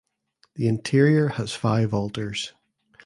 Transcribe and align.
The 0.55 0.67
interior 0.67 1.27
has 1.27 1.51
five 1.53 1.93
altars. 1.93 2.53